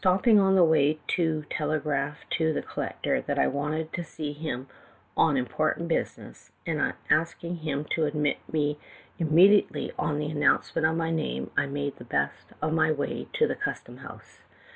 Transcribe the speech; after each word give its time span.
ping 0.23 0.39
on 0.39 0.55
the 0.55 0.63
way 0.63 0.97
to 1.07 1.45
telegraph 1.51 2.27
to 2.31 2.59
collector 2.63 3.21
that 3.21 3.37
I 3.37 3.45
wanted 3.45 3.93
to 3.93 4.03
see 4.03 4.51
on 5.15 5.37
important 5.37 5.89
business, 5.89 6.51
and 6.65 6.93
asking 7.11 7.59
admit 7.99 8.37
me 8.51 8.79
immediately 9.19 9.91
on 9.99 10.17
the 10.17 10.25
THE 10.25 10.33
TALKING 10.33 10.41
HANDKERCHIEF. 10.41 10.73
annouHcement 10.73 10.89
of 10.89 10.97
my 10.97 11.11
name, 11.11 11.51
I 11.55 11.67
made 11.67 11.97
the 11.97 12.05
best 12.05 12.47
of 12.63 12.73
my 12.73 12.91
way 12.91 13.27
to 13.33 13.45
the 13.47 13.53
custom 13.53 13.97
house. 13.97 14.39